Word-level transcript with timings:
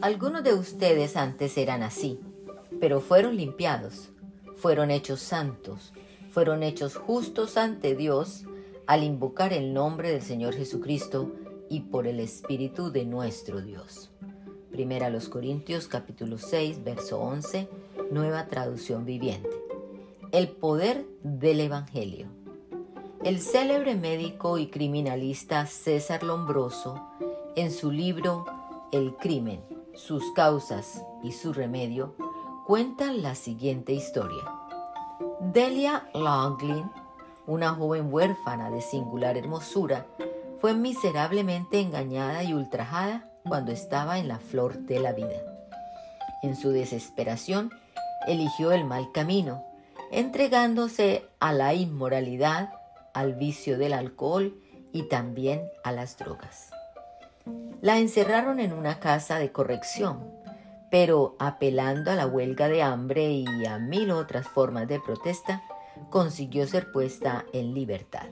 Algunos 0.00 0.44
de 0.44 0.54
ustedes 0.54 1.16
antes 1.16 1.58
eran 1.58 1.82
así, 1.82 2.20
pero 2.78 3.00
fueron 3.00 3.36
limpiados, 3.36 4.10
fueron 4.54 4.92
hechos 4.92 5.18
santos, 5.18 5.92
fueron 6.30 6.62
hechos 6.62 6.94
justos 6.94 7.56
ante 7.56 7.96
Dios 7.96 8.44
al 8.86 9.02
invocar 9.02 9.52
el 9.52 9.74
nombre 9.74 10.12
del 10.12 10.22
Señor 10.22 10.54
Jesucristo 10.54 11.32
y 11.68 11.80
por 11.80 12.06
el 12.06 12.20
Espíritu 12.20 12.92
de 12.92 13.06
nuestro 13.06 13.60
Dios. 13.60 14.10
Primera 14.70 15.08
a 15.08 15.10
los 15.10 15.28
Corintios 15.28 15.88
capítulo 15.88 16.38
6, 16.38 16.84
verso 16.84 17.18
11, 17.18 17.68
nueva 18.12 18.46
traducción 18.46 19.04
viviente. 19.04 19.50
El 20.30 20.46
poder 20.48 21.06
del 21.24 21.58
Evangelio. 21.58 22.28
El 23.24 23.40
célebre 23.40 23.96
médico 23.96 24.58
y 24.58 24.68
criminalista 24.68 25.66
César 25.66 26.22
Lombroso, 26.22 27.02
en 27.56 27.72
su 27.72 27.90
libro 27.90 28.46
El 28.92 29.16
crimen, 29.16 29.60
sus 29.98 30.30
causas 30.32 31.04
y 31.22 31.32
su 31.32 31.52
remedio, 31.52 32.14
cuenta 32.66 33.12
la 33.12 33.34
siguiente 33.34 33.92
historia. 33.92 34.44
Delia 35.40 36.08
Longlin, 36.14 36.90
una 37.46 37.74
joven 37.74 38.12
huérfana 38.12 38.70
de 38.70 38.80
singular 38.80 39.36
hermosura, 39.36 40.06
fue 40.60 40.74
miserablemente 40.74 41.80
engañada 41.80 42.44
y 42.44 42.54
ultrajada 42.54 43.28
cuando 43.44 43.72
estaba 43.72 44.18
en 44.18 44.28
la 44.28 44.38
flor 44.38 44.78
de 44.78 45.00
la 45.00 45.12
vida. 45.12 45.42
En 46.42 46.54
su 46.54 46.70
desesperación, 46.70 47.70
eligió 48.28 48.70
el 48.70 48.84
mal 48.84 49.10
camino, 49.10 49.64
entregándose 50.12 51.28
a 51.40 51.52
la 51.52 51.74
inmoralidad, 51.74 52.72
al 53.14 53.34
vicio 53.34 53.78
del 53.78 53.92
alcohol 53.92 54.54
y 54.92 55.08
también 55.08 55.62
a 55.82 55.90
las 55.90 56.16
drogas. 56.18 56.70
La 57.80 57.98
encerraron 57.98 58.60
en 58.60 58.72
una 58.72 58.98
casa 58.98 59.38
de 59.38 59.52
corrección, 59.52 60.24
pero 60.90 61.36
apelando 61.38 62.10
a 62.10 62.14
la 62.14 62.26
huelga 62.26 62.68
de 62.68 62.82
hambre 62.82 63.30
y 63.30 63.66
a 63.66 63.78
mil 63.78 64.10
otras 64.10 64.48
formas 64.48 64.88
de 64.88 65.00
protesta, 65.00 65.62
consiguió 66.10 66.66
ser 66.66 66.90
puesta 66.92 67.44
en 67.52 67.74
libertad. 67.74 68.26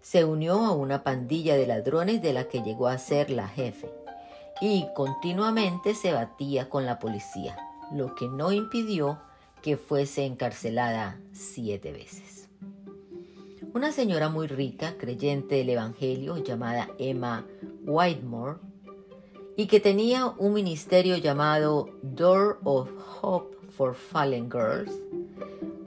Se 0.00 0.24
unió 0.24 0.64
a 0.64 0.72
una 0.72 1.02
pandilla 1.02 1.56
de 1.56 1.66
ladrones 1.66 2.22
de 2.22 2.32
la 2.32 2.44
que 2.44 2.62
llegó 2.62 2.88
a 2.88 2.98
ser 2.98 3.30
la 3.30 3.48
jefe 3.48 3.90
y 4.60 4.86
continuamente 4.94 5.94
se 5.94 6.12
batía 6.12 6.68
con 6.68 6.86
la 6.86 6.98
policía, 6.98 7.56
lo 7.92 8.14
que 8.14 8.28
no 8.28 8.52
impidió 8.52 9.18
que 9.62 9.76
fuese 9.76 10.26
encarcelada 10.26 11.18
siete 11.32 11.92
veces. 11.92 12.48
Una 13.72 13.92
señora 13.92 14.28
muy 14.28 14.46
rica, 14.46 14.94
creyente 14.98 15.56
del 15.56 15.70
Evangelio, 15.70 16.36
llamada 16.36 16.88
Emma 16.98 17.44
Whitemore, 17.84 18.58
y 19.56 19.66
que 19.66 19.80
tenía 19.80 20.26
un 20.38 20.52
ministerio 20.52 21.16
llamado 21.16 21.90
Door 22.02 22.60
of 22.64 22.90
Hope 23.22 23.56
for 23.70 23.94
Fallen 23.94 24.50
Girls, 24.50 24.92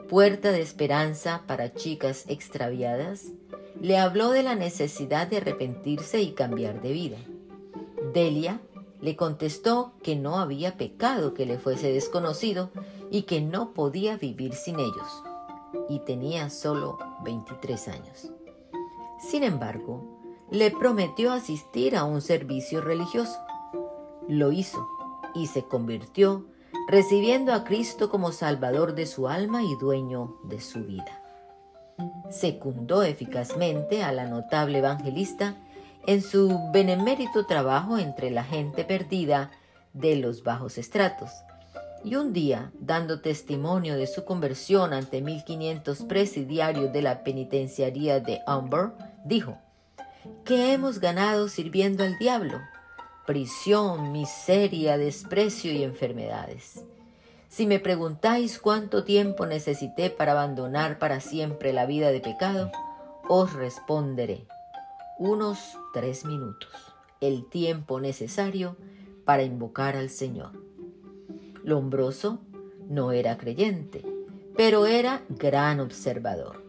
puerta 0.08 0.52
de 0.52 0.62
esperanza 0.62 1.44
para 1.48 1.74
chicas 1.74 2.26
extraviadas, 2.28 3.34
le 3.82 3.98
habló 3.98 4.32
de 4.32 4.44
la 4.44 4.56
necesidad 4.56 5.28
de 5.28 5.38
arrepentirse 5.38 6.22
y 6.22 6.32
cambiar 6.32 6.82
de 6.82 6.92
vida. 6.92 7.18
Delia 8.14 8.62
le 9.02 9.16
contestó 9.16 9.94
que 10.02 10.16
no 10.16 10.40
había 10.40 10.78
pecado 10.78 11.34
que 11.34 11.46
le 11.46 11.60
fuese 11.60 11.92
desconocido 11.92 12.72
y 13.12 13.24
que 13.24 13.42
no 13.42 13.74
podía 13.74 14.18
vivir 14.18 14.54
sin 14.54 14.80
ellos, 14.80 15.24
y 15.90 16.00
tenía 16.00 16.50
solo 16.50 16.98
23 17.24 17.88
años. 17.90 18.32
Sin 19.20 19.44
embargo, 19.44 20.17
le 20.52 20.72
prometió 20.72 21.32
asistir 21.32 21.96
a 21.96 22.04
un 22.06 22.22
servicio 22.22 22.82
religioso. 22.82 23.40
Lo 24.28 24.52
hizo 24.52 24.88
y 25.36 25.48
se 25.48 25.64
convirtió, 25.64 26.46
recibiendo 26.88 27.54
a 27.54 27.64
Cristo 27.64 28.10
como 28.10 28.32
Salvador 28.32 28.96
de 28.96 29.06
su 29.06 29.28
alma 29.28 29.64
y 29.64 29.76
dueño 29.76 30.38
de 30.46 30.62
su 30.62 30.84
vida. 30.84 31.24
Secundó 32.30 33.04
eficazmente 33.04 34.04
a 34.04 34.12
la 34.12 34.26
notable 34.26 34.80
evangelista 34.80 35.56
en 36.06 36.22
su 36.22 36.58
benemérito 36.72 37.46
trabajo 37.46 37.98
entre 37.98 38.32
la 38.32 38.44
gente 38.44 38.86
perdida 38.86 39.52
de 39.94 40.16
los 40.16 40.44
bajos 40.44 40.78
estratos. 40.78 41.30
Y 42.04 42.16
un 42.16 42.32
día, 42.32 42.72
dando 42.80 43.20
testimonio 43.20 43.98
de 43.98 44.08
su 44.08 44.24
conversión 44.24 44.94
ante 44.94 45.22
1500 45.22 46.04
presidiarios 46.04 46.94
de 46.94 47.02
la 47.02 47.24
penitenciaría 47.24 48.20
de 48.22 48.40
Humber, 48.48 48.92
dijo, 49.26 49.58
¿Qué 50.46 50.74
hemos 50.74 51.00
ganado 51.00 51.50
sirviendo 51.50 52.04
al 52.04 52.18
diablo? 52.18 52.62
Prisión, 53.26 54.12
miseria, 54.12 54.98
desprecio 54.98 55.74
y 55.74 55.84
enfermedades. 55.84 56.86
Si 57.50 57.66
me 57.66 57.80
preguntáis 57.80 58.60
cuánto 58.60 59.04
tiempo 59.04 59.46
necesité 59.46 60.10
para 60.10 60.34
abandonar 60.34 61.00
para 61.00 61.20
siempre 61.20 61.74
la 61.74 61.86
vida 61.86 62.12
de 62.12 62.20
pecado, 62.20 62.72
os 63.28 63.54
responderé 63.54 64.46
unos 65.20 65.78
tres 65.94 66.26
minutos, 66.26 66.72
el 67.20 67.50
tiempo 67.50 68.00
necesario 68.00 68.78
para 69.26 69.44
invocar 69.44 69.96
al 69.96 70.10
Señor. 70.10 70.52
Lombroso 71.64 72.40
no 72.88 73.12
era 73.12 73.38
creyente, 73.38 74.06
pero 74.56 74.86
era 74.86 75.24
gran 75.30 75.80
observador. 75.80 76.64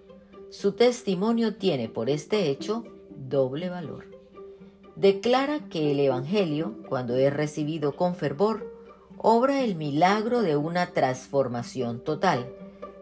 Su 0.50 0.72
testimonio 0.72 1.56
tiene 1.56 1.88
por 1.88 2.10
este 2.10 2.48
hecho 2.48 2.84
doble 3.28 3.68
valor. 3.68 4.06
Declara 4.96 5.68
que 5.68 5.92
el 5.92 6.00
Evangelio, 6.00 6.76
cuando 6.88 7.14
es 7.16 7.32
recibido 7.32 7.94
con 7.94 8.16
fervor, 8.16 8.74
obra 9.16 9.62
el 9.62 9.76
milagro 9.76 10.42
de 10.42 10.56
una 10.56 10.88
transformación 10.88 12.00
total, 12.00 12.52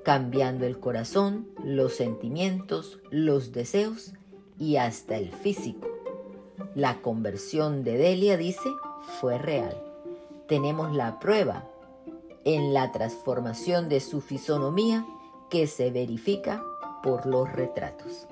cambiando 0.05 0.67
el 0.67 0.79
corazón, 0.79 1.49
los 1.65 1.95
sentimientos, 1.95 3.01
los 3.11 3.53
deseos 3.53 4.13
y 4.59 4.77
hasta 4.77 5.17
el 5.17 5.33
físico. 5.33 5.89
La 6.75 7.01
conversión 7.01 7.83
de 7.83 7.97
Delia, 7.97 8.37
dice, 8.37 8.69
fue 9.21 9.39
real. 9.39 9.83
Tenemos 10.49 10.95
la 10.95 11.19
prueba 11.19 11.69
en 12.45 12.75
la 12.75 12.93
transformación 12.93 13.89
de 13.89 14.01
su 14.01 14.21
fisonomía 14.21 15.07
que 15.51 15.67
se 15.67 15.91
verifica 15.91 16.63
por 17.03 17.27
los 17.27 17.51
retratos. 17.53 18.27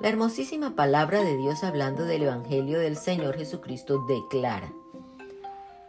La 0.00 0.08
hermosísima 0.08 0.76
palabra 0.76 1.22
de 1.22 1.36
Dios 1.36 1.64
hablando 1.64 2.04
del 2.04 2.22
Evangelio 2.22 2.78
del 2.78 2.96
Señor 2.96 3.36
Jesucristo 3.36 4.04
declara, 4.06 4.72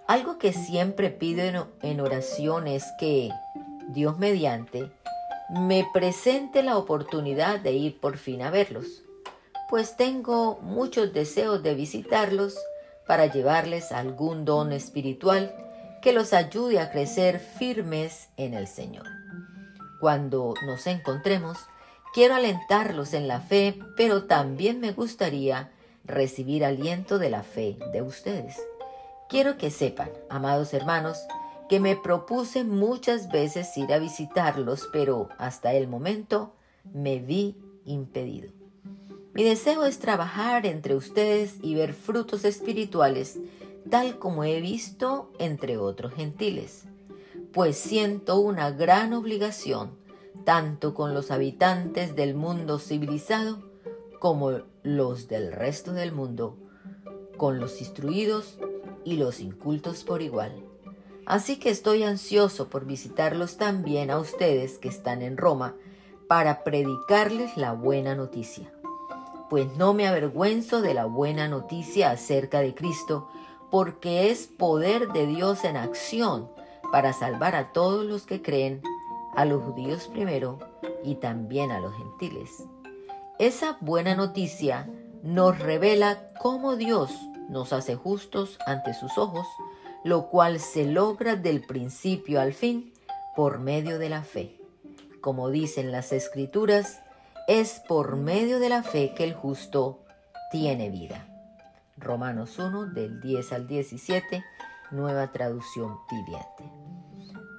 algo 0.08 0.40
que 0.40 0.53
siempre 0.53 1.09
pido 1.09 1.68
en 1.81 2.02
oración 2.02 2.68
es 2.68 2.86
que 3.00 3.30
Dios 3.90 4.18
mediante 4.18 4.92
me 5.50 5.88
presente 5.94 6.64
la 6.64 6.78
oportunidad 6.78 7.59
de 7.59 7.74
ir 7.74 8.00
por 8.00 8.18
fin 8.18 8.42
a 8.42 8.50
verlos 8.50 9.03
pues 9.69 9.96
tengo 9.96 10.59
muchos 10.64 11.14
deseos 11.14 11.62
de 11.62 11.75
visitarlos 11.75 12.58
para 13.06 13.28
llevarles 13.28 13.92
algún 13.92 14.44
don 14.44 14.74
espiritual 14.74 15.53
que 16.02 16.12
los 16.12 16.34
ayude 16.34 16.80
a 16.80 16.92
crecer 16.92 17.40
firmes 17.40 18.30
en 18.36 18.56
el 18.56 18.68
Señor. 18.68 19.06
Cuando 20.00 20.56
nos 20.66 20.88
encontremos, 20.88 21.58
quiero 22.14 22.36
alentarlos 22.36 23.14
en 23.14 23.28
la 23.28 23.42
fe, 23.42 23.80
pero 23.96 24.25
también 24.25 24.80
me 24.80 24.92
gustaría 24.92 25.72
recibir 26.03 26.66
aliento 26.66 27.20
de 27.20 27.30
la 27.30 27.44
fe 27.44 27.78
de 27.94 28.02
ustedes. 28.02 28.58
Quiero 29.30 29.58
que 29.58 29.70
sepan, 29.70 30.09
amados 30.30 30.74
hermanos, 30.74 31.19
que 31.69 31.80
me 31.80 31.96
propuse 31.96 32.64
muchas 32.64 33.31
veces 33.31 33.78
ir 33.78 33.94
a 33.94 34.00
visitarlos, 34.00 34.90
pero 34.92 35.30
hasta 35.38 35.74
el 35.74 35.88
momento 35.88 36.56
me 36.94 37.19
vi 37.19 37.56
impedido. 37.86 38.52
Mi 39.34 39.44
deseo 39.44 39.86
es 39.86 40.00
trabajar 40.00 40.66
entre 40.66 40.96
ustedes 40.96 41.58
y 41.62 41.75
ver 41.75 41.94
frutos 41.94 42.44
espirituales, 42.44 43.39
tal 43.89 44.18
como 44.18 44.44
he 44.44 44.60
visto 44.62 45.31
entre 45.38 45.78
otros 45.78 46.13
gentiles, 46.16 46.86
pues 47.54 47.78
siento 47.78 48.39
una 48.39 48.72
gran 48.72 49.13
obligación, 49.13 49.92
tanto 50.46 50.94
con 50.94 51.14
los 51.14 51.31
habitantes 51.31 52.16
del 52.16 52.36
mundo 52.36 52.80
civilizado 52.80 53.60
como 54.20 54.62
los 54.84 55.28
del 55.28 55.52
resto 55.52 55.94
del 55.94 56.12
mundo, 56.12 56.58
con 57.38 57.60
los 57.60 57.80
instruidos 57.80 58.58
y 59.06 59.18
los 59.18 59.40
incultos 59.40 60.04
por 60.04 60.22
igual. 60.22 60.64
Así 61.26 61.58
que 61.58 61.70
estoy 61.70 62.04
ansioso 62.04 62.70
por 62.70 62.86
visitarlos 62.86 63.58
también 63.58 64.12
a 64.12 64.20
ustedes 64.20 64.78
que 64.78 64.90
están 64.90 65.22
en 65.22 65.38
Roma 65.38 65.76
para 66.28 66.64
predicarles 66.64 67.56
la 67.58 67.74
buena 67.74 68.16
noticia 68.16 68.72
pues 69.50 69.76
no 69.78 69.94
me 69.94 70.08
avergüenzo 70.08 70.81
de 70.81 70.94
la 70.94 71.06
buena 71.06 71.48
noticia 71.48 72.12
acerca 72.12 72.62
de 72.62 72.76
Cristo, 72.76 73.28
porque 73.72 74.30
es 74.30 74.48
poder 74.48 75.12
de 75.12 75.26
Dios 75.26 75.66
en 75.66 75.76
acción 75.76 76.50
para 76.92 77.14
salvar 77.14 77.56
a 77.56 77.72
todos 77.74 78.06
los 78.06 78.26
que 78.26 78.42
creen, 78.42 78.81
a 79.36 79.46
los 79.46 79.64
judíos 79.64 80.08
primero 80.08 80.60
y 81.04 81.16
también 81.16 81.72
a 81.72 81.80
los 81.80 81.96
gentiles. 81.96 82.64
Esa 83.40 83.78
buena 83.81 84.16
noticia 84.16 84.90
nos 85.24 85.60
revela 85.60 86.28
cómo 86.42 86.76
Dios 86.76 87.12
nos 87.50 87.74
hace 87.74 87.96
justos 87.96 88.58
ante 88.66 88.94
sus 88.94 89.18
ojos, 89.18 89.48
lo 90.04 90.30
cual 90.30 90.60
se 90.60 90.86
logra 90.86 91.36
del 91.36 91.62
principio 91.66 92.42
al 92.42 92.54
fin 92.54 92.94
por 93.36 93.60
medio 93.60 94.00
de 94.00 94.10
la 94.10 94.24
fe. 94.24 94.60
Como 95.22 95.50
dicen 95.50 95.92
las 95.92 96.12
escrituras, 96.14 97.02
es 97.48 97.81
por 97.88 98.16
medio 98.16 98.60
de 98.60 98.70
la 98.70 98.84
fe 98.84 99.14
que 99.16 99.24
el 99.24 99.34
justo 99.34 100.06
tiene 100.52 100.90
vida. 100.90 101.28
Romanos 101.98 102.58
1 102.60 102.88
del 102.88 103.20
10 103.20 103.54
al 103.54 103.68
17, 103.68 104.44
nueva 104.92 105.31
traducción 105.31 105.98
viviente. 106.10 106.99